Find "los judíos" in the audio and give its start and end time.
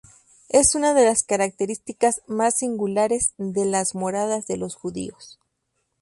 4.57-5.37